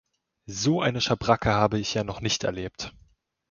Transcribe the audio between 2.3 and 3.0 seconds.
erlebt!